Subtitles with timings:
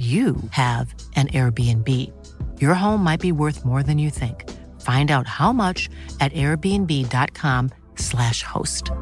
[0.00, 1.86] you have an Airbnb.
[2.58, 4.48] Your home might be worth more than you think.
[4.80, 8.92] Find out how much at airbnb.com/slash host.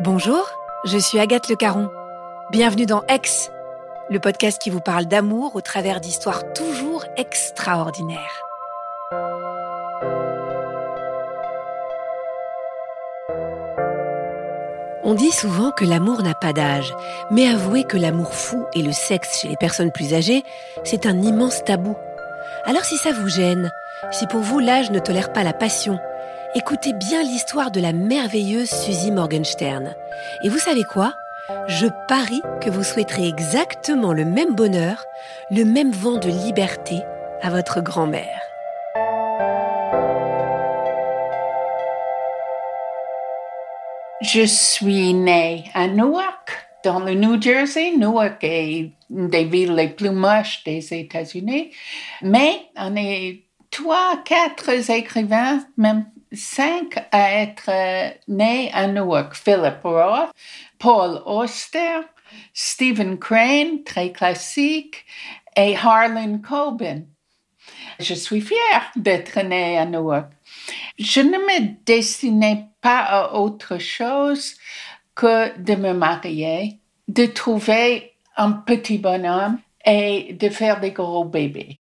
[0.00, 0.48] Bonjour,
[0.84, 1.90] je suis Agathe Le Caron.
[2.52, 3.50] Bienvenue dans Ex,
[4.08, 8.45] le podcast qui vous parle d'amour au travers d'histoires toujours extraordinaires.
[15.08, 16.92] On dit souvent que l'amour n'a pas d'âge,
[17.30, 20.42] mais avouez que l'amour fou et le sexe chez les personnes plus âgées,
[20.82, 21.94] c'est un immense tabou.
[22.64, 23.70] Alors si ça vous gêne,
[24.10, 26.00] si pour vous l'âge ne tolère pas la passion,
[26.56, 29.94] écoutez bien l'histoire de la merveilleuse Suzy Morgenstern.
[30.42, 31.14] Et vous savez quoi?
[31.68, 35.04] Je parie que vous souhaiterez exactement le même bonheur,
[35.52, 37.00] le même vent de liberté
[37.42, 38.45] à votre grand-mère.
[44.22, 46.50] Je suis née à Newark,
[46.82, 47.92] dans le New Jersey.
[47.98, 51.70] Newark est une des villes les plus moches des États-Unis.
[52.22, 57.70] Mais on est trois, quatre écrivains, même cinq à être
[58.26, 59.34] nés à Newark.
[59.34, 60.30] Philip Roth,
[60.78, 62.00] Paul Auster,
[62.54, 65.04] Stephen Crane, très classique,
[65.54, 67.06] et Harlan Coben.
[67.98, 70.35] Je suis fière d'être née à Newark.
[70.98, 74.54] Je ne me destinais pas à autre chose
[75.14, 81.78] que de me marier, de trouver un petit bonhomme et de faire des gros bébés.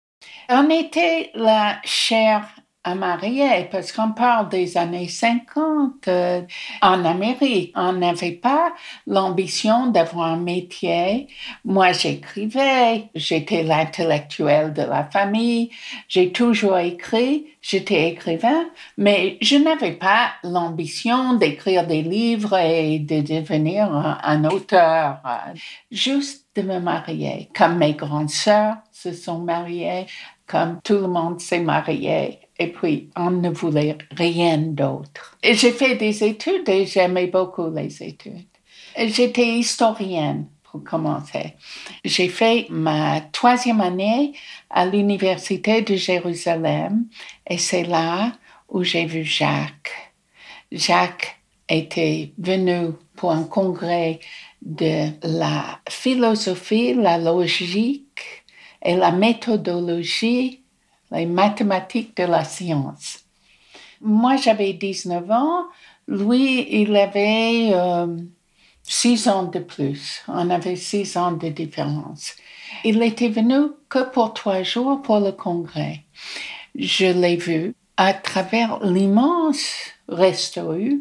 [0.49, 2.47] On était la chair
[2.85, 6.41] à marier parce qu'on parle des années 50 euh,
[6.83, 7.73] en Amérique.
[7.75, 8.73] On n'avait pas
[9.07, 11.27] l'ambition d'avoir un métier.
[11.65, 15.71] Moi, j'écrivais, j'étais l'intellectuel de la famille,
[16.07, 18.65] j'ai toujours écrit, j'étais écrivain,
[18.99, 25.21] mais je n'avais pas l'ambition d'écrire des livres et de devenir un, un auteur.
[25.91, 30.05] Juste de me marier, comme mes grandes sœurs se sont mariées,
[30.45, 35.37] comme tout le monde s'est marié et puis on ne voulait rien d'autre.
[35.43, 38.47] J'ai fait des études et j'aimais beaucoup les études.
[38.97, 41.53] J'étais historienne pour commencer.
[42.03, 44.33] J'ai fait ma troisième année
[44.69, 47.05] à l'Université de Jérusalem
[47.47, 48.33] et c'est là
[48.69, 50.13] où j'ai vu Jacques.
[50.71, 54.19] Jacques était venu pour un congrès
[54.61, 58.45] de la philosophie, la logique
[58.81, 60.64] et la méthodologie
[61.11, 63.19] les mathématiques de la science.
[64.01, 65.65] Moi, j'avais 19 ans.
[66.07, 68.07] Lui, il avait euh,
[68.83, 70.21] six ans de plus.
[70.27, 72.33] On avait six ans de différence.
[72.83, 76.01] Il était venu que pour trois jours pour le congrès.
[76.75, 79.65] Je l'ai vu à travers l'immense
[80.07, 80.99] restaurant.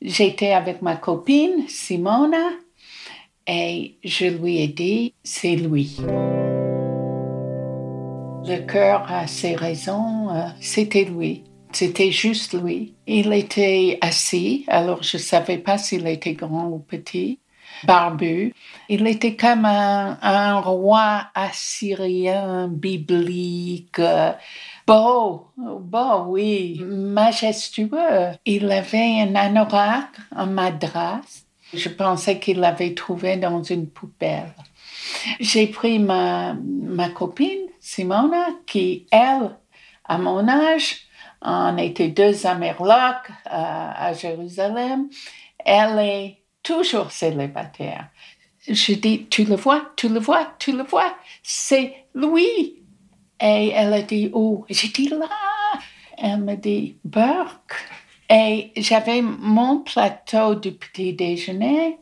[0.00, 2.50] J'étais avec ma copine Simona
[3.46, 5.96] et je lui ai dit, c'est lui.
[8.44, 11.44] Le cœur a ses raisons, euh, c'était lui.
[11.70, 12.94] C'était juste lui.
[13.06, 17.38] Il était assis, alors je ne savais pas s'il était grand ou petit,
[17.84, 18.52] barbu.
[18.88, 24.00] Il était comme un, roi assyrien biblique,
[24.88, 28.32] beau, beau, oui, majestueux.
[28.44, 31.20] Il avait un anorak, un madras.
[31.72, 34.52] Je pensais qu'il l'avait trouvé dans une poubelle.
[35.40, 39.56] J'ai pris ma, ma copine, Simona, qui, elle,
[40.04, 41.06] à mon âge,
[41.40, 45.08] on était deux à, à Jérusalem.
[45.58, 48.08] Elle est toujours célibataire.
[48.68, 52.82] Je dis, tu le vois, tu le vois, tu le vois, c'est lui.
[53.40, 54.64] Et elle a dit, où?
[54.68, 55.28] J'ai dit, là.
[56.16, 57.74] Elle me dit, Burke.
[58.30, 61.98] Et j'avais mon plateau du petit déjeuner,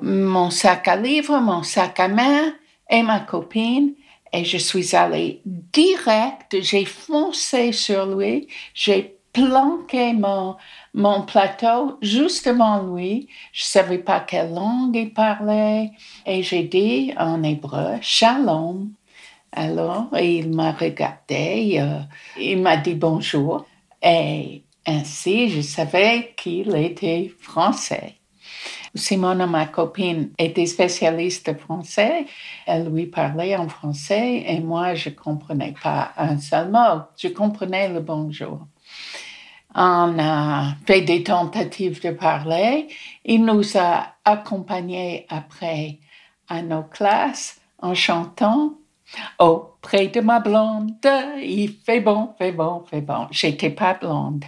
[0.00, 2.52] mon sac à livres, mon sac à main
[2.90, 3.94] et ma copine.
[4.32, 10.56] Et je suis allée direct, j'ai foncé sur lui, j'ai planqué mon,
[10.94, 13.28] mon plateau juste devant lui.
[13.52, 15.92] Je ne savais pas quelle langue il parlait.
[16.24, 18.90] Et j'ai dit en hébreu, Shalom.
[19.52, 22.00] Alors, il m'a regardé, euh,
[22.38, 23.64] il m'a dit bonjour.
[24.02, 28.16] Et ainsi, je savais qu'il était français.
[28.96, 32.26] Simona, ma copine, était spécialiste français.
[32.66, 37.02] Elle lui parlait en français et moi, je comprenais pas un seul mot.
[37.16, 38.66] Je comprenais le bonjour.
[39.74, 42.88] On a fait des tentatives de parler.
[43.24, 45.98] Il nous a accompagnés après
[46.48, 48.72] à nos classes en chantant
[49.38, 51.06] Auprès de ma blonde,
[51.40, 53.28] il fait bon, fait bon, fait bon.
[53.30, 54.44] J'étais pas blonde.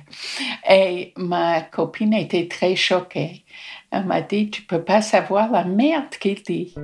[0.68, 3.44] Et ma copine était très choquée.
[3.90, 6.74] Elle m'a dit, tu peux pas savoir la merde qu'il dit.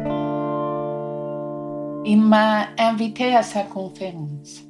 [2.07, 4.63] Il m'a invité à sa conférence.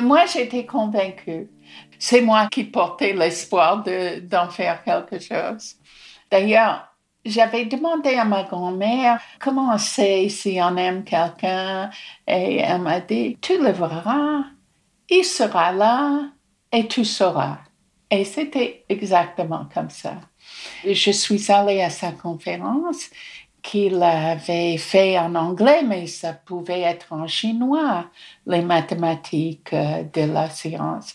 [0.00, 1.50] Moi, j'étais convaincue.
[1.98, 3.84] C'est moi qui portais l'espoir
[4.22, 5.76] d'en faire quelque chose.
[6.30, 6.86] D'ailleurs,
[7.24, 11.90] j'avais demandé à ma grand-mère comment c'est si on aime quelqu'un?
[12.26, 14.44] Et elle m'a dit, tu le verras,
[15.10, 16.22] il sera là
[16.72, 17.58] et tu sauras.
[18.10, 20.14] Et c'était exactement comme ça.
[20.84, 23.10] Je suis allée à sa conférence
[23.62, 28.06] qu'il avait fait en anglais, mais ça pouvait être en chinois,
[28.46, 31.14] les mathématiques euh, de la science.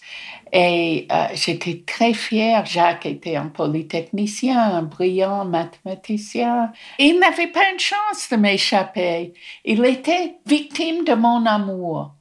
[0.51, 2.65] Et euh, j'étais très fière.
[2.65, 6.71] Jacques était un polytechnicien, un brillant mathématicien.
[6.99, 9.33] Il n'avait pas une chance de m'échapper.
[9.63, 12.14] Il était victime de mon amour.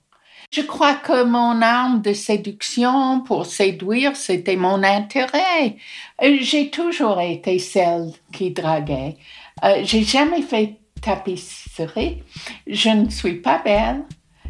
[0.55, 5.77] Je crois que mon arme de séduction pour séduire, c'était mon intérêt.
[6.23, 9.17] J'ai toujours été celle qui draguait.
[9.65, 12.23] Euh, j'ai jamais fait tapisserie.
[12.69, 14.05] Je ne suis pas belle.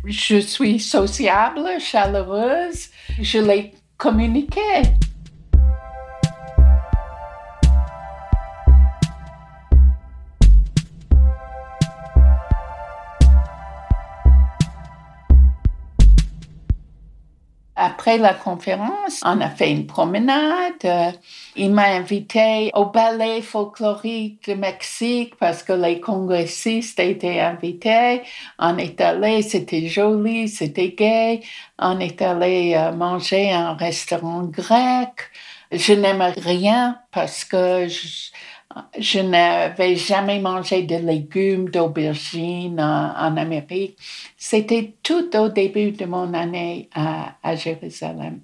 [0.05, 2.91] Je suis sociable, chaleureuse.
[3.23, 4.61] Je l'ai communiqué.
[17.77, 21.17] Après la conférence, on a fait une promenade.
[21.57, 28.23] Il m'a invité au ballet folklorique du Mexique parce que les congressistes étaient invités.
[28.61, 31.41] On est allé, c'était joli, c'était gai.
[31.81, 35.31] On est allé euh, manger à un restaurant grec.
[35.73, 38.31] Je n'aime rien parce que je,
[38.99, 43.97] je n'avais jamais mangé de légumes, d'aubergines en, Amérique.
[44.37, 48.41] C'était tout au début de mon année à, Jérusalem.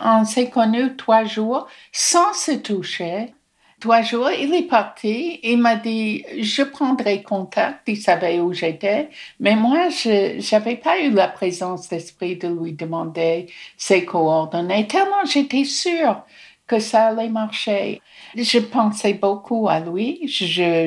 [0.00, 3.34] On s'est connus trois jours sans se toucher.
[3.80, 5.40] Trois jours, il est parti.
[5.42, 7.80] Il m'a dit, je prendrai contact.
[7.86, 9.10] Il savait où j'étais.
[9.40, 13.46] Mais moi, je n'avais pas eu la présence d'esprit de lui demander
[13.76, 16.22] ses coordonnées, tellement j'étais sûre
[16.66, 18.00] que ça allait marcher.
[18.34, 20.22] Je pensais beaucoup à lui.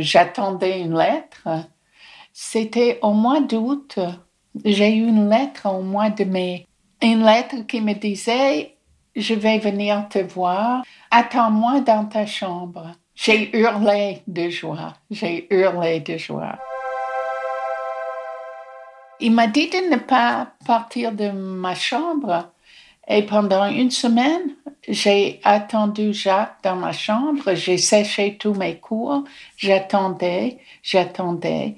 [0.02, 1.48] J'attendais une lettre.
[2.34, 4.00] C'était au mois d'août.
[4.66, 6.66] J'ai eu une lettre au mois de mai.
[7.02, 8.76] Une lettre qui me disait
[9.16, 10.84] Je vais venir te voir.
[11.12, 12.92] Attends-moi dans ta chambre.
[13.16, 14.94] J'ai hurlé de joie.
[15.10, 16.58] J'ai hurlé de joie.
[19.20, 22.52] Il m'a dit de ne pas partir de ma chambre.
[23.08, 24.56] Et pendant une semaine,
[24.88, 29.24] j'ai attendu Jacques dans ma chambre, j'ai séché tous mes cours,
[29.56, 31.78] j'attendais, j'attendais.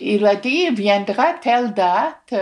[0.00, 2.34] Il a dit, il viendra telle date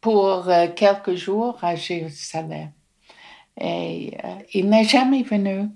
[0.00, 2.70] pour euh, quelques jours à Jérusalem.
[3.60, 5.68] Et euh, il n'est jamais venu.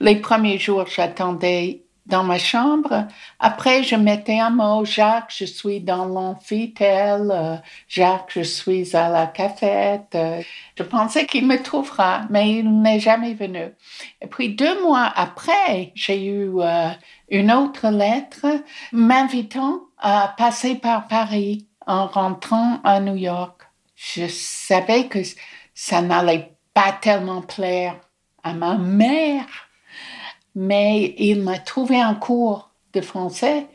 [0.00, 3.06] Les premiers jours, j'attendais dans ma chambre.
[3.38, 7.56] Après, je mettais un mot, Jacques, je suis dans l'amphithéâtre, euh,
[7.88, 10.14] Jacques, je suis à la cafette.
[10.14, 10.42] Euh,
[10.76, 13.72] je pensais qu'il me trouvera, mais il n'est jamais venu.
[14.20, 16.88] Et puis deux mois après, j'ai eu euh,
[17.28, 18.46] une autre lettre
[18.92, 23.62] m'invitant à passer par Paris en rentrant à New York.
[23.96, 25.18] Je savais que
[25.74, 27.96] ça n'allait pas tellement plaire
[28.42, 29.69] à ma mère
[30.60, 33.66] mais il m'a trouvé un cours de français,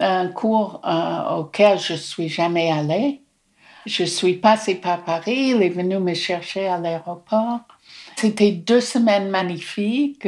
[0.00, 3.20] un cours euh, auquel je suis jamais allée.
[3.84, 7.60] Je suis passée par Paris, il est venu me chercher à l'aéroport.
[8.16, 10.26] C'était deux semaines magnifiques.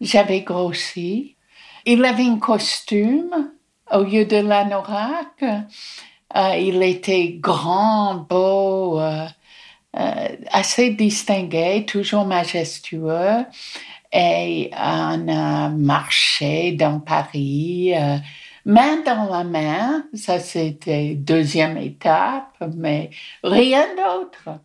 [0.00, 1.36] J'avais grossi.
[1.84, 3.50] Il avait un costume
[3.92, 5.42] au lieu de l'anorak.
[5.42, 9.26] Euh, il était grand, beau, euh,
[10.50, 13.44] assez distingué, toujours majestueux.
[14.12, 18.16] Et on a marché dans Paris, euh,
[18.64, 20.04] main dans la main.
[20.14, 23.10] Ça, c'était deuxième étape, mais
[23.44, 24.58] rien d'autre.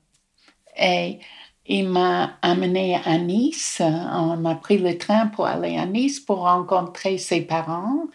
[0.77, 1.19] Et
[1.67, 3.81] il m'a amené à Nice.
[3.81, 8.05] On m'a pris le train pour aller à Nice pour rencontrer ses parents.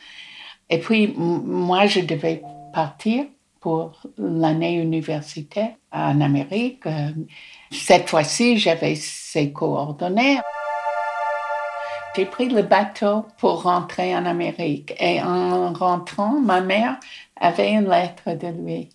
[0.68, 3.26] Et puis, moi, je devais partir
[3.60, 6.84] pour l'année universitaire en Amérique.
[7.70, 10.38] Cette fois-ci, j'avais ses coordonnées.
[12.16, 16.98] J'ai pris le bateau pour rentrer en Amérique et en rentrant, ma mère
[17.40, 18.88] avait une lettre de lui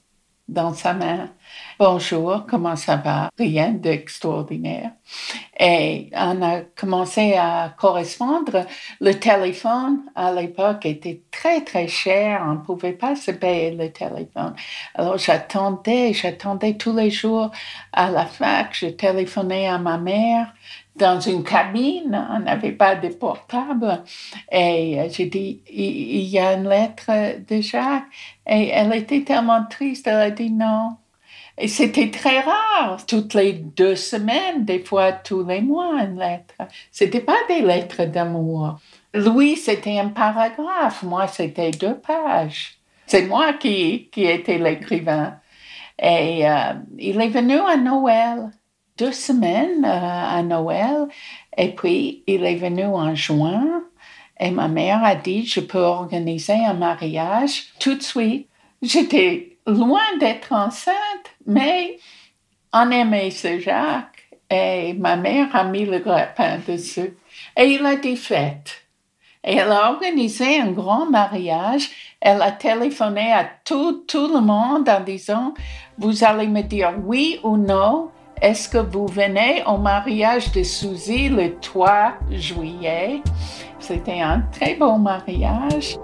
[0.50, 1.30] dans sa main.
[1.80, 3.30] Bonjour, comment ça va?
[3.40, 4.92] Rien d'extraordinaire.
[5.58, 8.66] Et on a commencé à correspondre.
[9.00, 12.44] Le téléphone, à l'époque, était très, très cher.
[12.46, 14.56] On ne pouvait pas se payer le téléphone.
[14.94, 17.50] Alors, j'attendais, j'attendais tous les jours
[17.94, 18.70] à la fac.
[18.74, 20.54] Je téléphonais à ma mère
[20.96, 24.04] dans une cabine, on n'avait pas de portable.
[24.52, 27.12] Et euh, j'ai dit, il y a une lettre
[27.48, 28.06] de Jacques.
[28.48, 30.92] Et elle était tellement triste, elle a dit non.
[31.58, 36.56] Et c'était très rare, toutes les deux semaines, des fois tous les mois, une lettre.
[36.92, 38.78] C'était pas des lettres d'amour.
[39.14, 42.78] Lui, c'était un paragraphe, moi, c'était deux pages.
[43.08, 45.38] C'est moi qui, qui étais l'écrivain.
[45.98, 48.50] Et euh, il est venu à Noël
[48.98, 51.08] deux semaines euh, à Noël.
[51.58, 53.84] Et puis, il est venu en juin.
[54.40, 58.50] Et ma mère a dit, je peux organiser un mariage tout de suite.
[58.82, 60.96] J'étais loin d'être enceinte,
[61.46, 61.98] mais
[62.74, 64.30] on aimait ce Jacques.
[64.50, 67.18] Et ma mère a mis le grappin dessus.
[67.58, 68.84] Et il a dit fête.
[69.44, 71.90] Et elle a organisé un grand mariage.
[72.20, 75.54] Elle a téléphoné à tout, tout le monde en disant,
[75.98, 78.10] vous allez me dire oui ou non
[78.42, 83.22] est-ce que vous venez au mariage de Suzy le 3 juillet?
[83.80, 85.98] C'était un très beau mariage.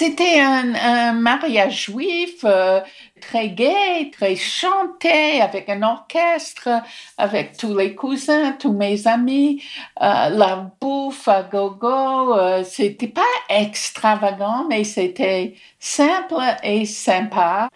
[0.00, 2.80] C'était un, mariage juif euh,
[3.20, 6.70] très gai, très chanté, avec un orchestre,
[7.18, 9.62] avec tous les cousins, tous mes amis,
[10.00, 12.34] euh, la bouffe à gogo.
[12.34, 17.68] Euh, c'était pas extravagant, mais c'était simple et sympa.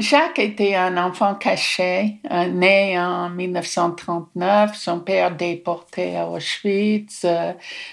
[0.00, 7.26] Jacques était un enfant caché, né en 1939, son père déporté à Auschwitz.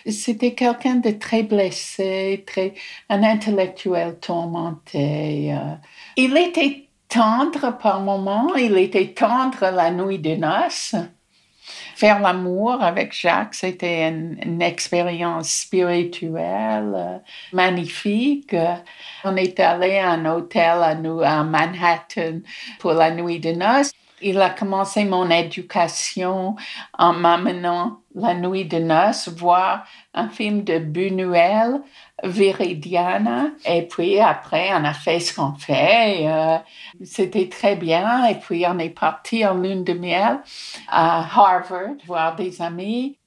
[0.05, 2.73] C'était quelqu'un de très blessé, très,
[3.09, 5.53] un intellectuel tourmenté.
[6.15, 10.95] Il était tendre par moments, il était tendre la nuit de noces.
[11.95, 17.17] Faire l'amour avec Jacques, c'était une, expérience spirituelle euh,
[17.53, 18.55] magnifique.
[19.23, 22.39] On est allé à un hôtel à, à Manhattan
[22.79, 23.91] pour la nuit de noces.
[24.21, 26.55] Il a commencé mon éducation
[26.97, 31.81] en m'amenant la nuit de noces voir un film de Buñuel,
[32.23, 33.51] Viridiana.
[33.65, 36.27] Et puis après, on a fait ce qu'on fait.
[36.27, 36.57] Euh,
[37.03, 38.25] c'était très bien.
[38.25, 40.39] Et puis on est parti en lune de miel
[40.87, 43.17] à Harvard voir des amis.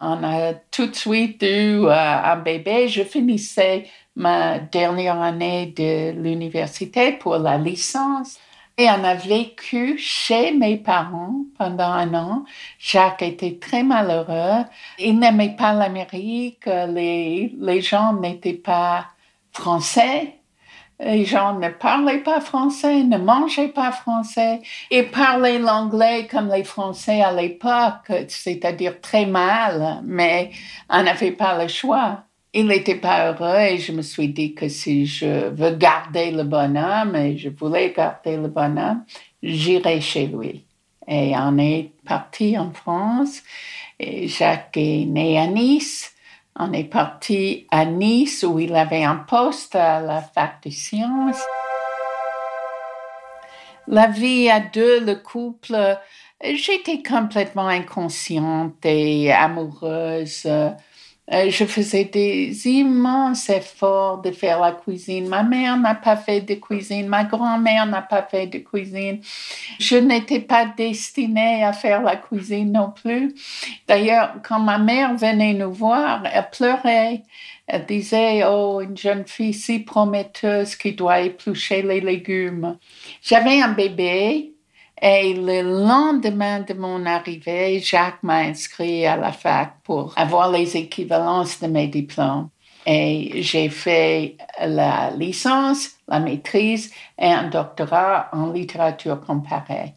[0.00, 2.88] On a tout de suite eu euh, un bébé.
[2.88, 8.38] Je finissais ma dernière année de l'université pour la licence.
[8.82, 12.44] Et on a vécu chez mes parents pendant un an.
[12.80, 14.64] Jacques était très malheureux.
[14.98, 16.66] Il n'aimait pas l'Amérique.
[16.66, 19.06] Les, les gens n'étaient pas
[19.52, 20.34] français.
[20.98, 24.60] Les gens ne parlaient pas français, ne mangeaient pas français.
[24.90, 30.50] Ils parlaient l'anglais comme les Français à l'époque, c'est-à-dire très mal, mais
[30.90, 34.68] on n'avait pas le choix il n'était pas heureux et je me suis dit que
[34.68, 39.04] si je veux garder le bonhomme et je voulais garder le bonhomme,
[39.42, 40.64] j'irai chez lui.
[41.08, 43.42] Et on est parti en France
[44.24, 46.12] Jacques est né à Nice.
[46.58, 51.42] On est parti à Nice où il avait un poste à la fac de sciences.
[53.88, 55.98] La vie à deux, le couple,
[56.42, 60.46] j'étais complètement inconsciente et amoureuse
[61.30, 65.28] euh, je faisais des immenses efforts de faire la cuisine.
[65.28, 69.20] Ma mère n'a pas fait de cuisine, ma grand-mère n'a pas fait de cuisine.
[69.78, 73.34] Je n'étais pas destinée à faire la cuisine non plus.
[73.86, 77.22] D'ailleurs, quand ma mère venait nous voir, elle pleurait.
[77.68, 82.76] Elle disait, oh, une jeune fille si prometteuse qui doit éplucher les légumes.
[83.22, 84.51] J'avais un bébé
[85.04, 90.76] et le lendemain de mon arrivée, Jacques m'a inscrit à la fac pour avoir les
[90.76, 92.50] équivalences de mes diplômes.
[92.86, 99.94] Et j'ai fait la licence, la maîtrise et un doctorat en littérature comparée.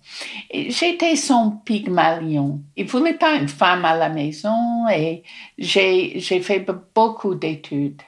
[0.52, 2.62] J'étais son pygmalion.
[2.76, 5.22] Il voulait pas une femme à la maison et
[5.58, 8.02] j'ai fait beaucoup d'études.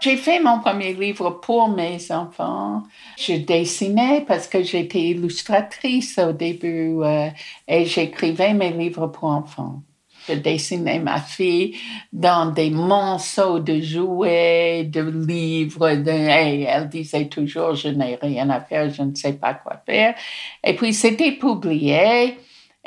[0.00, 2.84] J'ai fait mon premier livre pour mes enfants.
[3.16, 7.28] Je dessinais parce que j'étais illustratrice au début euh,
[7.66, 9.82] et j'écrivais mes livres pour enfants.
[10.28, 11.76] Je dessinais ma fille
[12.12, 15.88] dans des monceaux de jouets, de livres.
[15.88, 20.14] Elle disait toujours, je n'ai rien à faire, je ne sais pas quoi faire.
[20.62, 22.36] Et puis c'était publié.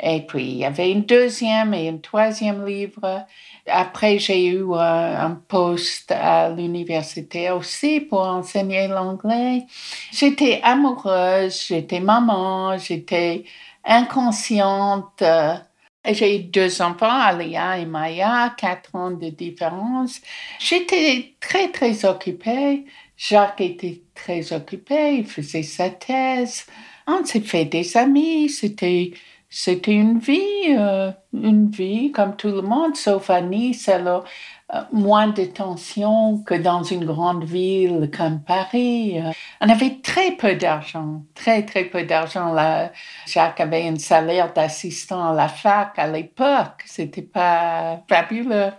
[0.02, 3.24] Et puis il y avait un deuxième et un troisième livre.
[3.66, 9.64] Après, j'ai eu un poste à l'université aussi pour enseigner l'anglais.
[10.10, 13.44] J'étais amoureuse, j'étais maman, j'étais
[13.84, 15.22] inconsciente.
[16.04, 20.20] J'ai eu deux enfants, Alia et Maya, quatre ans de différence.
[20.58, 22.84] J'étais très, très occupée.
[23.16, 26.66] Jacques était très occupé, il faisait sa thèse.
[27.06, 29.12] On s'est fait des amis, c'était
[29.54, 30.40] c'était une vie,
[30.78, 34.24] euh, une vie comme tout le monde, sauf à Nice, alors
[34.72, 39.20] euh, moins de tension que dans une grande ville comme Paris.
[39.20, 39.30] Euh,
[39.60, 42.56] on avait très peu d'argent, très très peu d'argent.
[43.26, 48.72] Jacques avait un salaire d'assistant à la fac à l'époque, c'était pas fabuleux.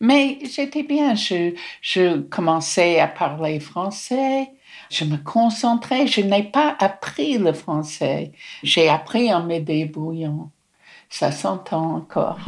[0.00, 4.50] Mais j'étais bien, je, je commençais à parler français.
[4.92, 8.32] Je me concentrais, je n'ai pas appris le français.
[8.62, 10.50] J'ai appris en me débrouillant.
[11.08, 12.38] Ça s'entend encore.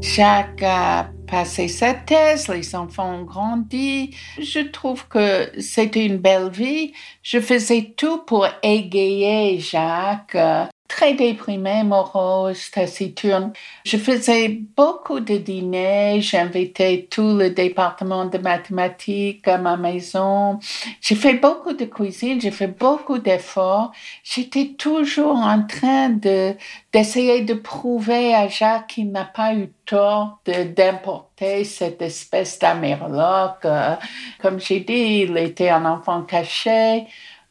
[0.00, 4.16] Jacques a passé sa thèse, les enfants ont grandi.
[4.38, 6.94] Je trouve que c'était une belle vie.
[7.22, 10.38] Je faisais tout pour égayer Jacques
[10.88, 13.52] très déprimée, morose, taciturne.
[13.84, 20.58] Je faisais beaucoup de dîners, j'invitais tout le département de mathématiques à ma maison.
[21.00, 23.92] J'ai fait beaucoup de cuisine, j'ai fait beaucoup d'efforts.
[24.22, 26.54] J'étais toujours en train de,
[26.92, 33.64] d'essayer de prouver à Jacques qu'il n'a pas eu tort d'importer cette espèce d'amerloc.
[33.64, 33.94] Euh,
[34.40, 37.06] comme j'ai dit, il était un enfant caché.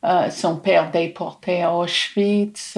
[0.05, 2.77] Euh, son père déporté à Auschwitz.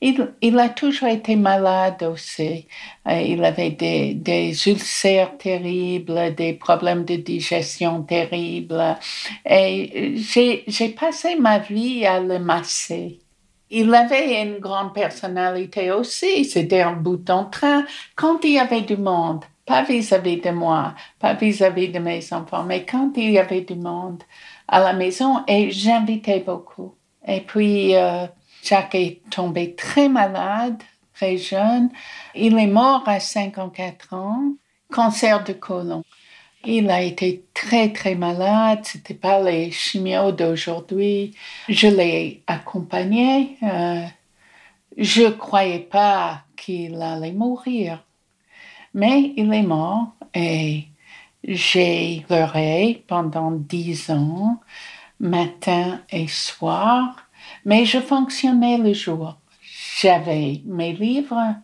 [0.00, 2.66] il, a toujours été malade aussi.
[3.06, 8.96] Euh, il avait des, ulcères terribles, des problèmes de digestion terribles.
[9.44, 13.18] Et j'ai passé ma vie à le masser.
[13.68, 16.46] Il avait une grande personnalité aussi.
[16.46, 17.84] C'était un bout en train.
[18.16, 21.98] Quand il y avait du monde, pas vis-à-vis -vis de moi, pas vis-à-vis -vis de
[21.98, 24.22] mes enfants, mais quand il y avait du monde,
[24.68, 26.94] à la maison et j'invitais beaucoup.
[27.26, 28.26] Et puis, euh,
[28.62, 30.82] Jacques est tombé très malade,
[31.14, 31.90] très jeune.
[32.34, 34.54] Il est mort à 54 ans,
[34.90, 36.02] cancer de côlon.
[36.64, 38.80] Il a été très, très malade.
[38.84, 41.34] C'était pas les chimios d'aujourd'hui.
[41.68, 43.56] Je l'ai accompagné.
[43.64, 44.04] Euh,
[44.96, 48.04] je croyais pas qu'il allait mourir.
[48.94, 50.84] Mais il est mort et
[51.44, 54.60] j'ai pleuré pendant dix ans,
[55.18, 57.16] matin et soir,
[57.64, 59.36] mais je fonctionnais le jour.
[60.00, 61.56] J'avais mes livres,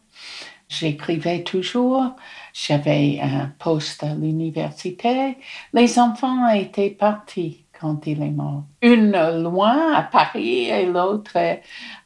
[0.69, 2.17] j'écrivais toujours,
[2.53, 5.39] j'avais un poste à l'université.
[5.73, 8.65] Les enfants étaient partis quand il est mort.
[8.83, 11.37] Une loin à Paris et l'autre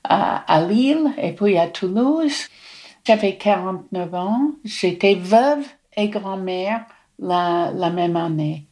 [0.04, 2.48] à, à Lille et puis à Toulouse.
[3.04, 6.84] J'avais 49 ans, j'étais veuve et grand-mère
[7.22, 8.66] la, même année.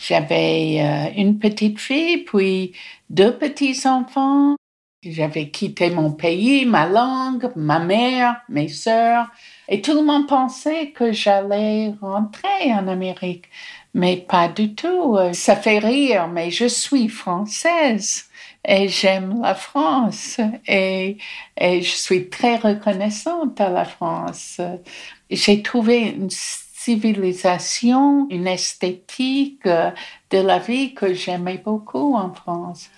[0.00, 2.72] J'avais euh, une petite fille, puis
[3.10, 4.56] deux petits-enfants.
[5.02, 9.28] J'avais quitté mon pays, ma langue, ma mère, mes sœurs,
[9.68, 13.46] et tout le monde pensait que j'allais rentrer en Amérique.
[13.94, 15.16] Mais pas du tout.
[15.32, 18.26] Ça fait rire, mais je suis française
[18.66, 21.16] et j'aime la France et,
[21.56, 24.60] et je suis très reconnaissante à la France.
[25.30, 26.30] J'ai trouvé une
[26.90, 29.90] civilisation, une esthétique euh,
[30.30, 32.90] de la vie que j'aimais beaucoup en France.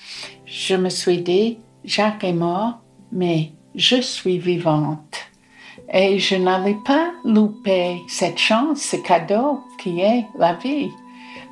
[0.46, 5.16] Je me suis dit, Jacques est mort, mais je suis vivante.
[5.92, 10.90] Et je n'allais pas louper cette chance, ce cadeau qui est la vie.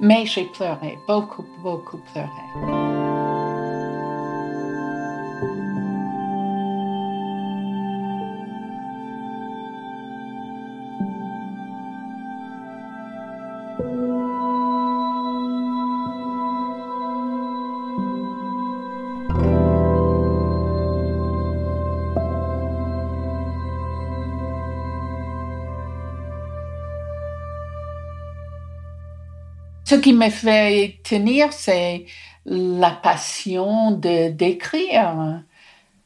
[0.01, 2.90] Mais j'ai pleuré, beaucoup, beaucoup pleuré.
[29.91, 32.05] Ce qui me fait tenir, c'est
[32.47, 35.43] la passion de d'écrire.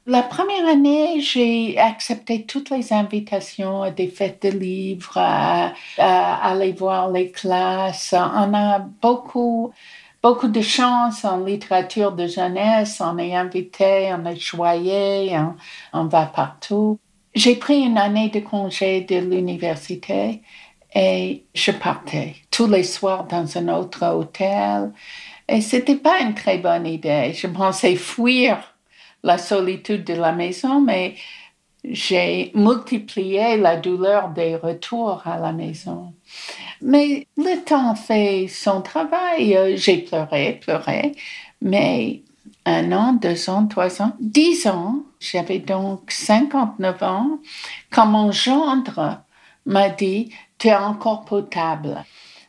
[0.06, 6.72] La première année, j'ai accepté toutes les invitations à des fêtes de livres, à, aller
[6.72, 8.14] voir les classes.
[8.14, 9.74] On a beaucoup,
[10.22, 13.02] beaucoup de chance en littérature de jeunesse.
[13.04, 15.38] On est invité, on est choyé,
[15.92, 16.98] on, va partout.
[17.34, 20.40] J'ai pris une année de congé de l'université
[20.94, 24.92] et je partais tous les soirs dans un autre hôtel.
[25.48, 27.32] Et c'était pas une très bonne idée.
[27.34, 28.74] Je pensais fuir
[29.22, 31.16] la solitude de la maison, mais
[31.84, 36.14] j'ai multiplié la douleur des retours à la maison.
[36.80, 39.76] Mais le temps fait son travail.
[39.76, 41.12] J'ai pleuré, pleuré,
[41.60, 42.22] mais
[42.66, 47.38] un an, deux ans, trois ans, dix ans, j'avais donc 59 ans,
[47.90, 49.20] quand mon gendre
[49.66, 52.04] m'a dit, tu es encore potable.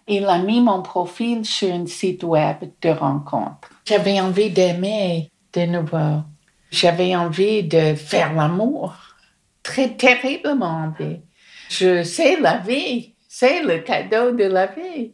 [0.07, 3.69] Il a mis mon profil sur un site web de rencontre.
[3.85, 6.21] J'avais envie d'aimer de nouveau.
[6.69, 8.93] J'avais envie de faire l'amour,
[9.63, 11.21] très terriblement envie.
[11.69, 15.13] Je sais la vie, c'est le cadeau de la vie.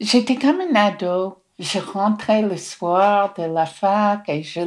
[0.00, 1.42] J'étais comme un ado.
[1.58, 4.60] Je rentrais le soir de la fac et je,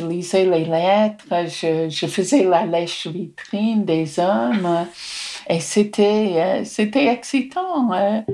[0.00, 4.86] lisais les lettres, je faisais la lèche vitrine des hommes
[5.52, 7.92] et c'était, euh, c'était excitant.
[7.92, 8.24] Hein.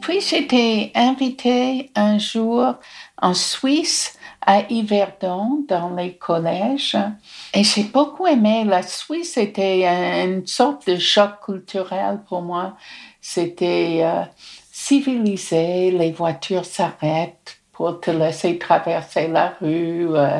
[0.00, 2.76] Puis j'étais invitée un jour
[3.20, 6.96] en Suisse à Yverdon dans les collèges
[7.52, 8.64] et j'ai beaucoup aimé.
[8.64, 9.84] La Suisse était
[10.24, 12.74] une sorte de choc culturel pour moi.
[13.20, 14.22] C'était euh,
[14.72, 20.14] civilisé, les voitures s'arrêtent pour te laisser traverser la rue.
[20.14, 20.38] Euh,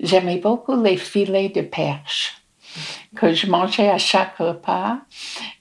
[0.00, 2.42] j'aimais beaucoup les filets de perche
[3.14, 4.96] que je mangeais à chaque repas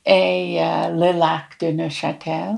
[0.04, 2.56] et euh, le lac de Neuchâtel.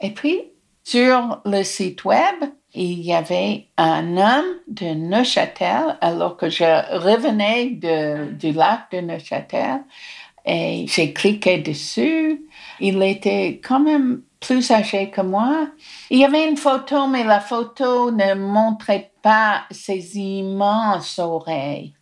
[0.00, 0.42] Et puis,
[0.82, 2.34] sur le site web,
[2.74, 6.64] il y avait un homme de Neuchâtel, alors que je
[6.98, 9.84] revenais du lac de Neuchâtel,
[10.44, 12.42] et j'ai cliqué dessus.
[12.80, 15.68] Il était quand même plus âgé que moi.
[16.10, 21.94] Il y avait une photo, mais la photo ne montrait pas ses immenses oreilles.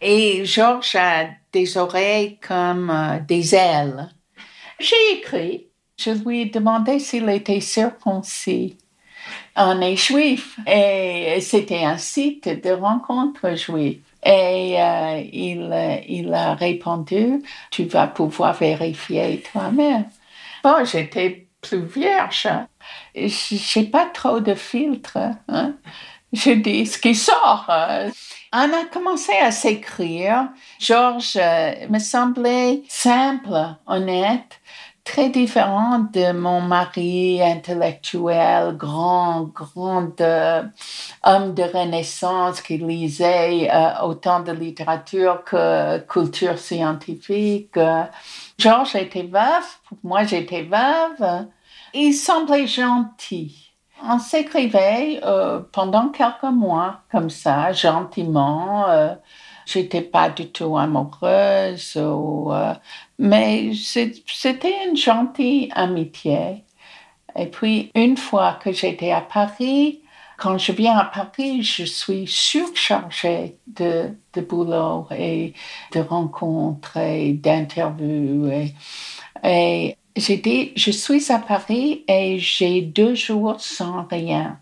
[0.00, 4.08] Et Georges a des oreilles comme euh, des ailes.
[4.78, 8.78] J'ai écrit je lui ai demandé s'il était circoncis.
[9.56, 13.98] On est juif et c'était un site de rencontre juif.
[14.24, 20.04] Et euh, il, il a répondu, tu vas pouvoir vérifier toi-même.
[20.62, 22.48] Bon, j'étais plus vierge.
[23.14, 25.18] J'ai pas trop de filtre.
[25.48, 25.74] Hein.
[26.32, 27.66] Je dis ce qui sort.
[28.52, 30.48] On a commencé à s'écrire.
[30.78, 34.60] Georges euh, me semblait simple, honnête
[35.08, 40.62] très différent de mon mari intellectuel, grand, grand euh,
[41.24, 47.78] homme de Renaissance qui lisait euh, autant de littérature que culture scientifique.
[48.58, 51.46] Georges était veuf, moi j'étais veuve.
[51.94, 53.72] Il semblait gentil.
[54.04, 58.84] On s'écrivait euh, pendant quelques mois comme ça, gentiment.
[59.68, 62.74] J'étais pas du tout amoureuse, euh,
[63.18, 66.64] mais c'était une gentille amitié.
[67.36, 70.02] Et puis, une fois que j'étais à Paris,
[70.38, 75.54] quand je viens à Paris, je suis surchargée de, de boulot et
[75.92, 78.48] de rencontres et d'interviews.
[78.50, 78.74] Et,
[79.44, 84.60] et j'ai dit, je suis à Paris et j'ai deux jours sans rien.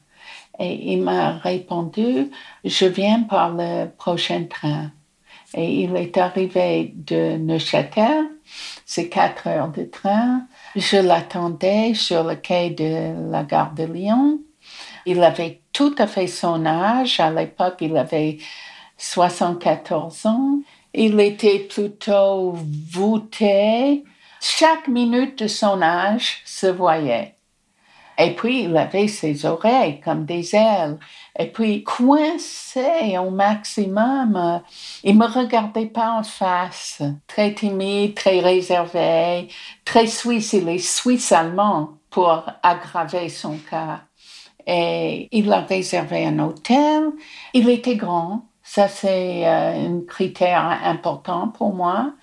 [0.59, 2.31] Et il m'a répondu,
[2.65, 4.91] je viens par le prochain train.
[5.55, 8.27] Et il est arrivé de Neuchâtel,
[8.87, 10.47] c'est quatre heures de train.
[10.77, 14.39] Je l'attendais sur le quai de la gare de Lyon.
[15.05, 17.21] Il avait tout à fait son âge.
[17.21, 18.39] À l'époque, il avait
[18.97, 20.61] 74 ans.
[20.95, 22.55] Il était plutôt
[22.91, 24.05] voûté.
[24.41, 27.36] Chaque minute de son âge se voyait.
[28.19, 30.99] Et puis, il avait ses oreilles comme des ailes.
[31.39, 34.63] Et puis, coincé au maximum,
[35.05, 37.03] il me regardait pas en face.
[37.27, 39.49] Très timide, très réservé,
[39.85, 40.53] très suisse.
[40.55, 44.01] Il est suisse-allemand pour aggraver son cas.
[44.67, 47.11] Et il a réservé un hôtel.
[47.53, 48.47] Il était grand.
[48.63, 52.15] Ça, c'est euh, un critère important pour moi.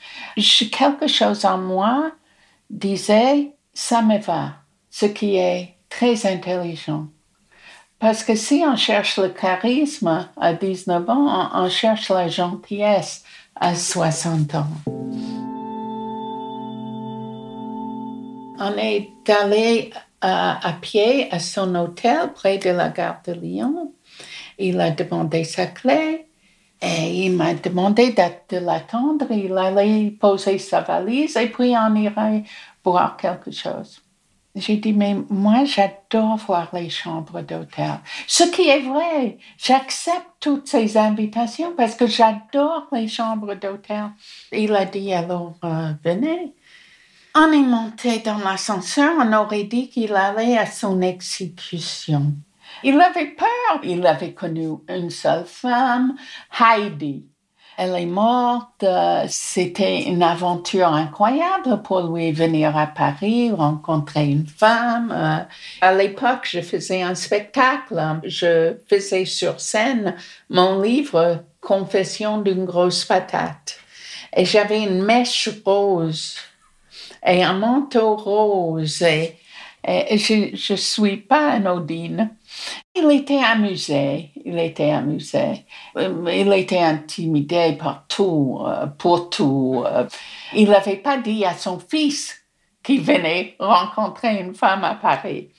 [0.72, 2.12] quelque chose en moi
[2.70, 4.56] disait, ça me va,
[4.90, 7.08] ce qui est très intelligent.
[8.00, 13.24] Parce que si on cherche le charisme à 19 ans, on, cherche la gentillesse
[13.56, 14.68] à 60 ans.
[18.60, 23.94] On est allé à pied à son hôtel près de la gare de Lyon.
[24.58, 26.26] Il a demandé sa clé
[26.82, 28.14] et il m'a demandé
[28.50, 29.28] de l'attendre.
[29.32, 32.44] Il allait poser sa valise et puis on irait
[32.84, 34.03] boire quelque chose.
[34.56, 38.00] J'ai dit, mais moi, j'adore voir les chambres d'hôtel.
[38.28, 44.12] Ce qui est vrai, j'accepte toutes ces invitations parce que j'adore les chambres d'hôtel.
[44.52, 46.54] Il a dit, alors, euh, venez.
[47.36, 52.34] On est monté dans l'ascenseur, on aurait dit qu'il allait à son exécution.
[52.84, 53.80] Il avait peur.
[53.84, 56.16] Il avait connu une seule femme,
[56.60, 57.26] Heidi.
[57.78, 58.86] Elle est morte.
[59.28, 65.48] C'était une aventure incroyable pour lui venir à Paris, rencontrer une femme.
[65.82, 68.20] À l'époque, je faisais un spectacle.
[68.24, 70.16] Je faisais sur scène
[70.50, 73.80] mon livre Confession d'une grosse patate.
[74.36, 76.38] Et j'avais une mèche rose
[77.26, 79.02] et un manteau rose.
[79.02, 79.38] Et,
[79.86, 82.30] je ne suis pas anodine.
[82.96, 85.66] Il était amusé, il était amusé.
[85.96, 89.84] Il était intimidé par tout, euh, pour tout.
[89.86, 90.08] Euh.
[90.54, 92.36] Il n'avait pas dit à son fils
[92.84, 95.50] qu'il venait rencontrer une femme à Paris.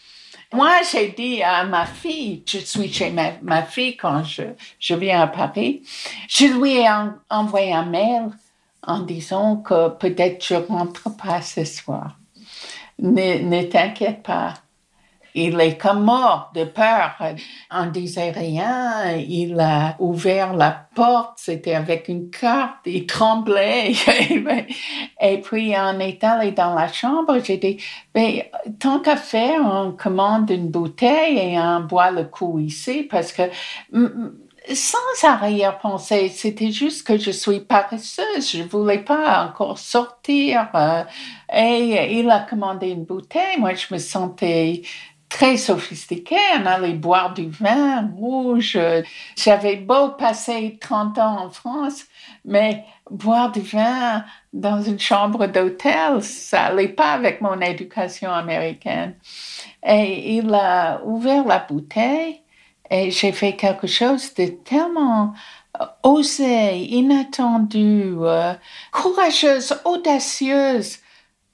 [0.52, 4.42] Moi, j'ai dit à ma fille, je suis chez ma, fille quand je,
[4.78, 5.82] je, viens à Paris,
[6.28, 6.86] je lui ai
[7.28, 8.30] envoyé un mail
[8.86, 12.18] en disant que peut-être je rentre pas ce soir.
[13.00, 14.54] Ne t'inquiète pas.
[15.36, 17.16] Il est comme mort de peur.
[17.70, 19.16] On disait rien.
[19.16, 21.38] Il a ouvert la porte.
[21.38, 22.78] C'était avec une carte.
[22.86, 23.92] Il tremblait.
[25.20, 27.36] Et puis, on est allé dans la chambre.
[27.42, 27.78] J'ai dit,
[28.14, 33.32] mais tant qu'à faire, on commande une bouteille et on boit le coup ici parce
[33.32, 33.42] que
[34.72, 40.68] sans arrière-pensée, c'était juste que je suis paresseuse, je voulais pas encore sortir.
[41.54, 44.82] Et il a commandé une bouteille, moi je me sentais
[45.34, 48.78] très sophistiquée, on allait boire du vin rouge.
[49.34, 52.04] J'avais beau passer 30 ans en France,
[52.44, 59.16] mais boire du vin dans une chambre d'hôtel, ça allait pas avec mon éducation américaine.
[59.84, 62.40] Et il a ouvert la bouteille
[62.88, 65.34] et j'ai fait quelque chose de tellement
[65.80, 68.54] euh, osé, inattendu, euh,
[68.92, 70.98] courageuse, audacieuse.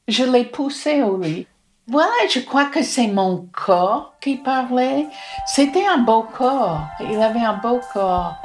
[0.06, 1.46] Je l'ai poussé au lit.
[1.90, 5.08] Voilà, je crois que c'est mon corps qui parlait.
[5.44, 6.86] C'était un beau corps.
[7.00, 8.36] Il avait un beau corps.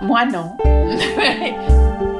[0.00, 0.56] Moi, non.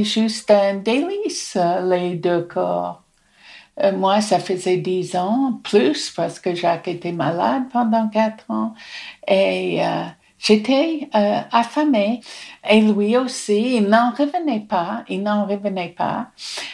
[0.00, 3.02] juste un délice, les deux corps.
[3.80, 8.74] Euh, moi, ça faisait dix ans, plus, parce que Jacques était malade pendant quatre ans.
[9.28, 10.04] Et euh,
[10.42, 12.20] J'étais euh, affamée
[12.68, 16.30] et lui aussi, il n'en revenait pas, il n'en revenait pas.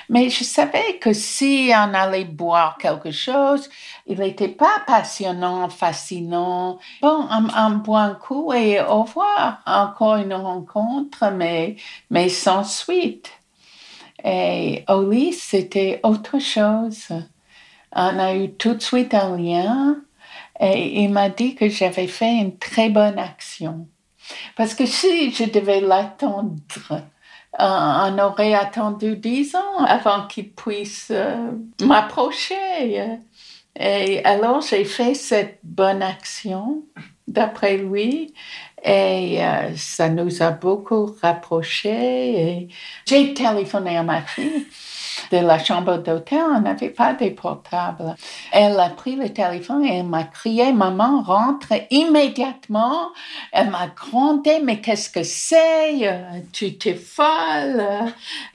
[0.09, 3.69] Mais je savais que si on allait boire quelque chose,
[4.07, 6.79] il n'était pas passionnant, fascinant.
[7.03, 11.77] Bon, on, boit un coup et au revoir, encore une rencontre, mais,
[12.09, 13.31] mais sans suite.
[14.25, 17.09] Et au lit, c'était autre chose.
[17.93, 19.99] On a eu tout de suite un lien
[20.61, 23.87] et il m'a dit que j'avais fait une très bonne action.
[24.57, 26.55] Parce que si je devais l'attendre,
[26.91, 26.99] euh,
[27.61, 33.19] on aurait attendu dix ans avant qu'il puisse euh, m'approcher.
[33.77, 36.83] Et alors j'ai fait cette bonne action,
[37.29, 38.35] d'après lui,
[38.85, 42.69] et euh, ça nous a beaucoup rapprochés.
[43.07, 44.67] J'ai téléphoné à ma fille
[45.31, 48.15] de la chambre d'hôtel, on n'avait pas de portable.
[48.53, 53.09] Elle a pris le téléphone et elle m'a crié, maman, rentre immédiatement.
[53.53, 56.23] Elle m'a grondé, mais qu'est-ce que c'est?
[56.53, 57.85] Tu t'es folle.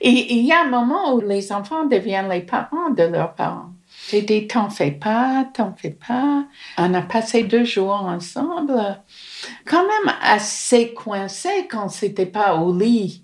[0.00, 3.70] Et il y a un moment où les enfants deviennent les parents de leurs parents.
[4.10, 6.44] J'ai dit, t'en fais pas, t'en fais pas.
[6.76, 9.00] On a passé deux jours ensemble.
[9.66, 13.23] Quand même assez coincé quand c'était pas au lit.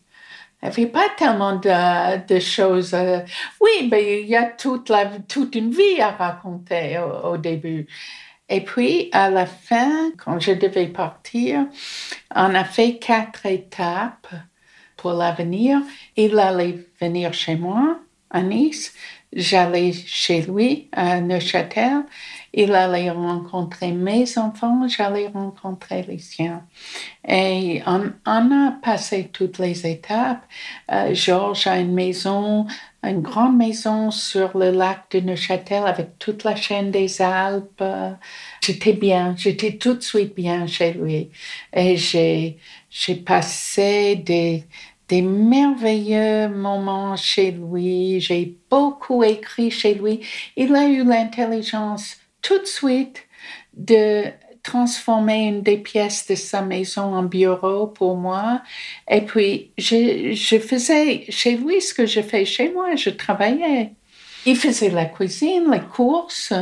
[0.63, 2.93] Il n'y avait pas tellement de, choses.
[2.93, 3.21] Euh,
[3.61, 7.87] oui, mais il y a toute, la, toute une vie à raconter au, début.
[8.49, 11.67] Et puis, à la fin, quand je devais partir,
[12.35, 14.29] on a fait quatre étapes
[14.97, 15.81] pour l'avenir.
[16.17, 17.99] Il allait venir chez moi
[18.31, 18.93] à Nice.
[19.33, 22.05] J'allais chez lui à Neuchâtel.
[22.53, 26.65] Il allait rencontrer mes enfants, j'allais rencontrer les siens.
[27.29, 30.45] Et on, a passé toutes les étapes.
[30.91, 32.67] Euh, Georges a une maison,
[33.05, 37.85] une grande maison sur le lac de Neuchâtel avec toute la chaîne des Alpes.
[38.61, 41.31] J'étais bien, j'étais tout de suite bien chez lui.
[41.73, 42.59] Et j'ai,
[42.91, 44.65] j'ai passé des,
[45.11, 48.21] des merveilleux moments chez lui.
[48.21, 50.21] J'ai beaucoup écrit chez lui.
[50.57, 53.27] Il a eu l'intelligence tout de suite
[53.75, 54.25] de
[54.63, 58.63] transformer une des pièces de sa maison en bureau pour moi.
[59.11, 62.95] Et puis, je, faisais chez lui ce que je fais chez moi.
[62.95, 63.95] Je travaillais.
[64.47, 66.53] Il faisait la cuisine, les courses.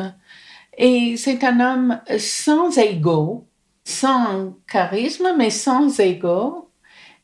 [0.79, 3.47] Et c'est un homme sans ego,
[3.85, 6.68] sans charisme, mais sans ego.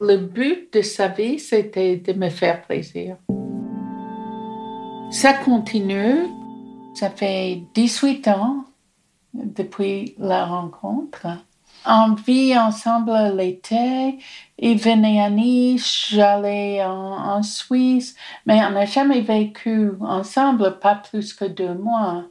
[0.01, 3.17] Le but de sa vie, c'était de me faire plaisir.
[5.11, 6.27] Ça continue.
[6.95, 8.65] Ça fait 18 ans
[9.33, 11.27] depuis la rencontre.
[11.87, 14.19] On vit ensemble l'été.
[14.59, 21.35] Il venait à Nice, j'allais en, Suisse, mais on n'a jamais vécu ensemble, pas plus
[21.35, 22.25] que deux mois.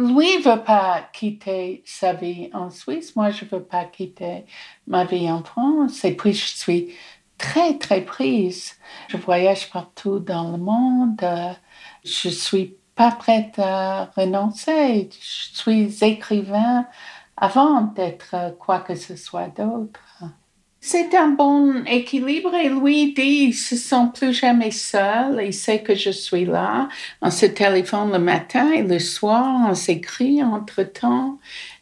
[0.00, 4.46] Lui veut pas quitter sa vie en Suisse, moi je veux pas quitter
[4.86, 6.02] ma vie en France.
[6.06, 6.94] Et puis je suis
[7.36, 8.78] très très prise.
[9.08, 11.22] Je voyage partout dans le monde.
[12.02, 15.10] Je suis pas prête à renoncer.
[15.12, 16.86] Je suis écrivain
[17.36, 20.00] avant d'être quoi que ce soit d'autre.
[20.82, 25.82] C'est un bon équilibre et lui dit, il se sent plus jamais seul, il sait
[25.82, 26.88] que je suis là.
[27.20, 31.38] On se téléphone le matin et le soir, on s'écrit entre-temps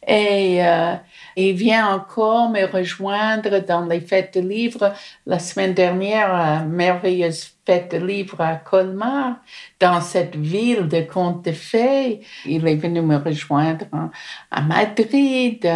[0.09, 0.95] et euh,
[1.35, 4.91] il vient encore me rejoindre dans les fêtes de livres.
[5.27, 9.35] La semaine dernière, merveilleuse fête de livres à Colmar,
[9.79, 12.21] dans cette ville de contes de fées.
[12.47, 13.85] Il est venu me rejoindre
[14.49, 15.69] à Madrid,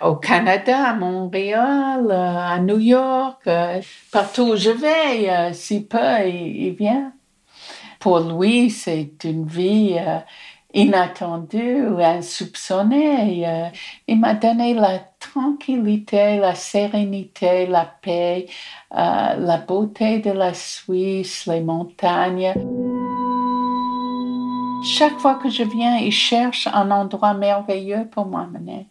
[0.00, 3.46] au Canada, à Montréal, à New York,
[4.10, 7.12] partout où je vais, euh, si peu, il, vient.
[8.00, 10.18] Pour lui, c'est une vie euh,
[10.76, 13.48] inattendu ou insoupçonné.
[13.48, 13.68] Euh,
[14.06, 18.46] il m'a donné la tranquillité, la sérénité, la paix,
[18.92, 18.96] euh,
[19.36, 22.52] la beauté de la Suisse, les montagnes.
[24.84, 28.86] Chaque fois que je viens, il cherche un endroit merveilleux pour m'amener.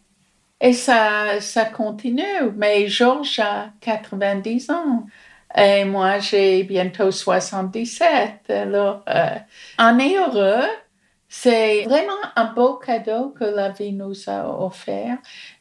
[0.60, 2.50] Et ça, ça continue.
[2.56, 5.06] Mais Georges a 90 ans.
[5.56, 8.50] Et moi, j'ai bientôt 77.
[8.50, 9.36] Alors, euh,
[9.78, 10.66] on est heureux
[11.28, 15.18] c'est vraiment un beau cadeau que la vie nous a offert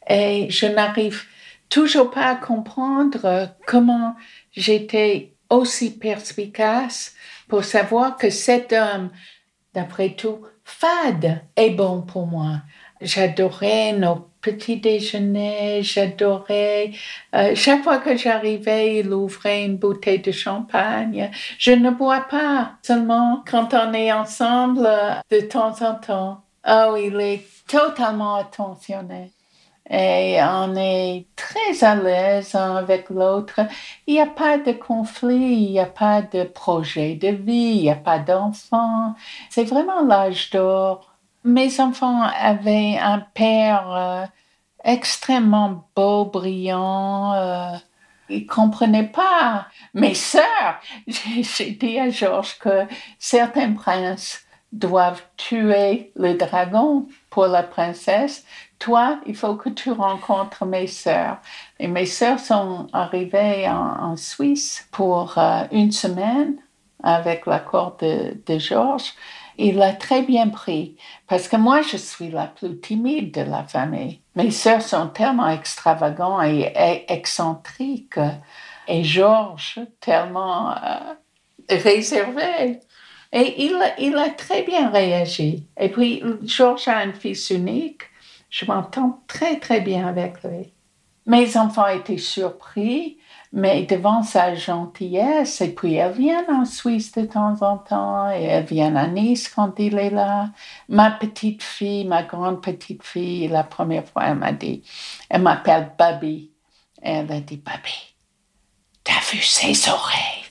[0.07, 1.23] et je n'arrive
[1.69, 4.15] toujours pas à comprendre comment
[4.51, 7.15] j'étais aussi perspicace
[7.47, 9.09] pour savoir que cet homme,
[9.73, 12.61] d'après tout, fade, est bon pour moi.
[13.01, 16.91] J'adorais nos petit déjeuner, j'adorais.
[17.33, 21.31] Euh, chaque fois que j'arrivais, il ouvrait une bouteille de champagne.
[21.57, 24.87] Je ne bois pas, seulement quand on est ensemble
[25.31, 26.41] de temps en temps.
[26.67, 29.31] Oh, il est totalement attentionné.
[29.89, 33.61] Et on est très à l'aise avec l'autre.
[34.07, 37.81] Il n'y a pas de conflit, il n'y a pas de projet de vie, il
[37.83, 39.13] n'y a pas d'enfant.
[39.49, 41.14] C'est vraiment l'âge d'or
[41.45, 44.25] mes enfants avaient un père euh,
[44.83, 47.33] extrêmement beau, brillant.
[47.33, 47.77] Euh,
[48.29, 49.67] ils comprenaient pas.
[49.93, 52.85] Mes sœurs, j'ai dit à Georges que
[53.19, 58.43] certains princes doivent tuer le dragon pour la princesse.
[58.79, 61.37] Toi, il faut que tu rencontres mes sœurs.
[61.79, 66.55] Et mes sœurs sont arrivées en, Suisse pour euh, une semaine
[67.03, 69.13] avec l'accord de, de Georges
[69.57, 70.95] il l'a très bien pris
[71.27, 74.19] parce que moi, je suis la plus timide de la famille.
[74.35, 76.73] Mes sœurs sont tellement extravagants et,
[77.07, 78.19] excentriques
[78.87, 81.13] et Georges tellement euh,
[81.69, 82.79] réservé.
[83.31, 85.65] Et il, il a très bien réagi.
[85.79, 88.03] Et puis, Georges a un fils unique.
[88.49, 90.71] Je m'entends très, très bien avec lui.
[91.25, 93.17] Mes enfants étaient surpris
[93.55, 98.43] mais devant sa gentillesse, et puis elle vient en Suisse de temps en temps, et
[98.43, 100.49] elle vient à Nice quand il est là.
[100.89, 104.83] Ma petite fille, ma grande petite fille, la première fois, elle m'a dit,
[105.29, 106.51] elle m'appelle Baby.
[107.01, 108.15] elle a dit, Baby,
[109.05, 110.43] t'as vu ses oreilles?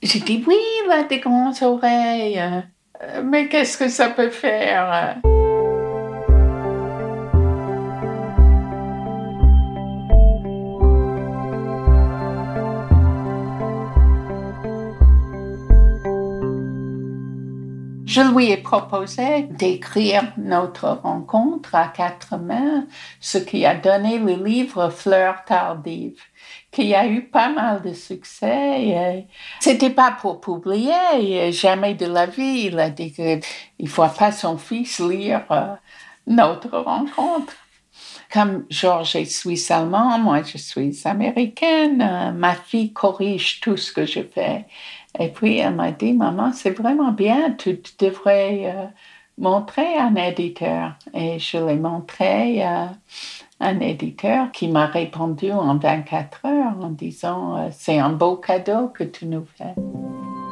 [0.00, 2.38] J'ai dit, oui, il a des grandes oreilles.
[2.38, 5.20] Euh, mais qu'est-ce que ça peut faire?
[18.12, 22.84] Je lui ai proposé d'écrire notre rencontre à quatre mains,
[23.20, 26.20] ce qui a donné le livre Fleurs tardives
[26.70, 29.26] qui a eu pas mal de succès.
[29.60, 32.66] C'était pas pour publier, jamais de la vie.
[32.66, 35.74] Il a dit qu'il faut pas son fils lire euh,
[36.26, 37.54] notre rencontre.
[38.30, 44.04] Comme Georges est suisse-allemand, moi je suis américaine, euh, ma fille corrige tout ce que
[44.04, 44.66] je fais.
[45.18, 48.86] Et puis elle m'a dit, maman, c'est vraiment bien, tu devrais euh,
[49.38, 50.94] montrer un éditeur.
[51.14, 52.64] Et je l'ai montré
[53.62, 58.88] un éditeur qui m'a répondu en 24 heures en disant euh, c'est un beau cadeau
[58.88, 59.74] que tu nous fais.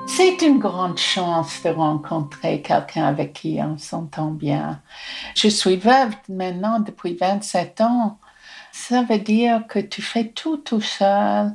[0.06, 4.80] C'est une grande chance de rencontrer quelqu'un avec qui on s'entend bien.
[5.34, 8.18] Je suis veuve maintenant depuis 27 ans.
[8.72, 11.52] Ça veut dire que tu fais tout tout seul.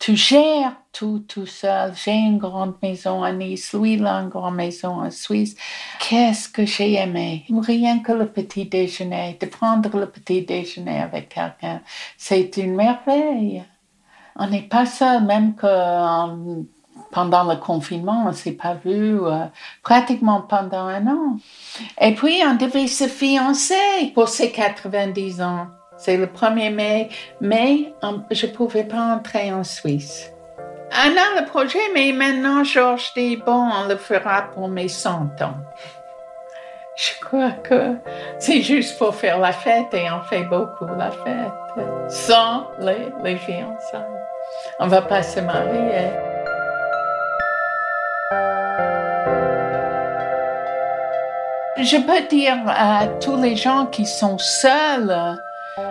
[0.00, 1.92] Tu gères tout tout seul.
[1.94, 5.54] J'ai une grande maison à Nice, lui a une grande maison en Suisse.
[6.00, 7.44] Qu'est-ce que j'ai aimé?
[7.50, 11.82] Rien que le petit déjeuner, de prendre le petit déjeuner avec quelqu'un,
[12.16, 13.62] c'est une merveille.
[14.36, 16.64] On n'est pas seul, même que
[17.10, 19.44] pendant le confinement, on ne s'est pas vu euh,
[19.82, 21.36] pratiquement pendant un an.
[22.00, 23.74] Et puis, on devait se fiancer
[24.14, 25.66] pour ses 90 ans.
[26.00, 27.10] C'est le 1er mai,
[27.42, 27.92] mais
[28.30, 30.32] je ne pouvais pas entrer en Suisse.
[30.92, 35.42] On a le projet, mais maintenant Georges dit, bon, on le fera pour mes 100
[35.42, 35.56] ans.
[36.96, 37.96] Je crois que
[38.38, 43.36] c'est juste pour faire la fête et on fait beaucoup la fête sans les, les
[43.36, 44.00] fiançailles.
[44.78, 46.08] On ne va pas se marier.
[51.76, 55.38] Je peux dire à tous les gens qui sont seuls,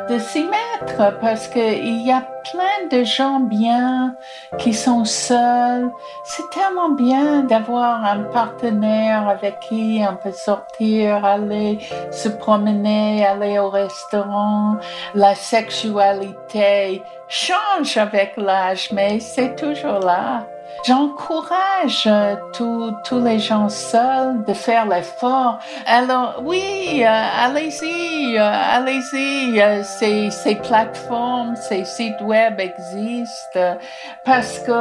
[0.09, 2.21] de s'y mettre parce qu'il y a
[2.51, 4.15] plein de gens bien
[4.57, 5.91] qui sont seuls.
[6.23, 11.79] C'est tellement bien d'avoir un partenaire avec qui on peut sortir, aller
[12.11, 14.77] se promener, aller au restaurant.
[15.15, 20.45] La sexualité change avec l'âge, mais c'est toujours là.
[20.85, 25.59] J'encourage euh, tous les gens seuls de faire l'effort.
[25.85, 29.83] Alors oui, euh, allez-y, euh, allez-y.
[29.83, 33.77] ces, plateformes, ces sites web existent
[34.23, 34.71] parce que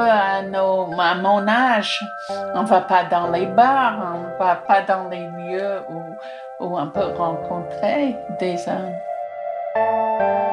[1.20, 2.00] mon âge,
[2.54, 5.82] on va pas dans les bars, on va pas dans les lieux
[6.60, 10.47] où on peut rencontrer des hommes.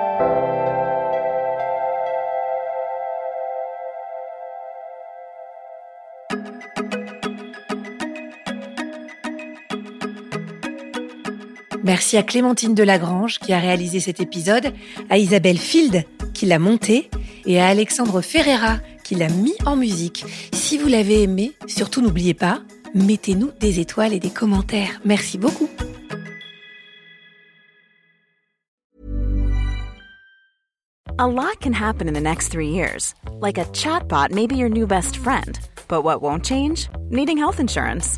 [11.86, 14.74] Merci à Clémentine Delagrange qui a réalisé cet épisode,
[15.12, 17.12] à Isabelle Field qui l'a monté
[17.46, 20.26] et à Alexandre Ferreira qui l'a mis en musique.
[20.52, 22.62] Si vous l'avez aimé, surtout n'oubliez pas,
[22.96, 25.00] mettez-nous des étoiles et des commentaires.
[25.06, 25.70] Merci beaucoup.
[31.20, 33.14] A lot can happen in the next three years.
[33.42, 35.60] Like a chatbot may be your new best friend.
[35.88, 36.90] But what won't change?
[37.12, 38.18] Needing health insurance.